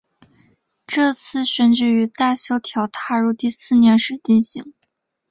[0.87, 4.73] 这次选举于大萧条踏入第四年时进行。